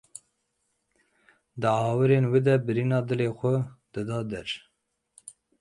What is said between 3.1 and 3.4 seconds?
wê